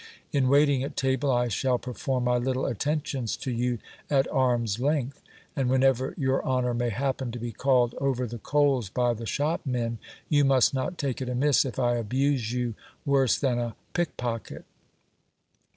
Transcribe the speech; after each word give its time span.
In 0.33 0.49
waiting 0.49 0.81
at 0.81 0.97
table, 0.97 1.29
I 1.31 1.47
shall 1.47 1.77
perform 1.77 2.23
my 2.23 2.37
little 2.39 2.65
attentions 2.65 3.37
to 3.37 3.51
you 3.51 3.77
at 4.09 4.27
arm's 4.31 4.79
length; 4.79 5.21
and 5.55 5.69
whenever 5.69 6.15
your 6.17 6.43
honour 6.43 6.73
may 6.73 6.89
happen 6.89 7.31
to 7.31 7.37
be 7.37 7.51
called 7.51 7.93
over 8.01 8.25
the 8.25 8.39
coals 8.39 8.89
by 8.89 9.13
the 9.13 9.27
shopmen, 9.27 9.99
you 10.27 10.43
must 10.43 10.73
not 10.73 10.97
take 10.97 11.21
it 11.21 11.29
amiss 11.29 11.65
if 11.65 11.77
I 11.77 11.97
abuse 11.97 12.51
you 12.51 12.73
worse 13.05 13.37
than 13.37 13.59
a 13.59 13.75
pick 13.93 14.17
pocket. 14.17 14.65